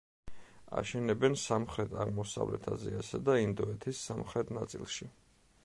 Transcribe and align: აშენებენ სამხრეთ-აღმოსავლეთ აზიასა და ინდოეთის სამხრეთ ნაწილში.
აშენებენ 0.79 1.37
სამხრეთ-აღმოსავლეთ 1.41 2.65
აზიასა 2.73 3.21
და 3.29 3.37
ინდოეთის 3.43 4.03
სამხრეთ 4.09 4.55
ნაწილში. 4.59 5.11